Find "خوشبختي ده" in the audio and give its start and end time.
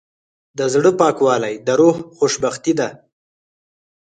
2.17-2.89